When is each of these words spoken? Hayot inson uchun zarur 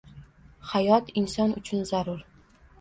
Hayot 0.69 1.13
inson 1.23 1.55
uchun 1.61 1.87
zarur 1.93 2.27